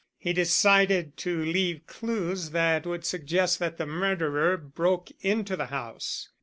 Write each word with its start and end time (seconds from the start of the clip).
He 0.17 0.33
decided 0.33 1.15
to 1.17 1.45
leave 1.45 1.85
clues 1.85 2.49
that 2.49 2.87
would 2.87 3.05
suggest 3.05 3.59
that 3.59 3.77
the 3.77 3.85
murderer 3.85 4.57
broke 4.57 5.11
into 5.21 5.55
the 5.55 5.67
house. 5.67 6.29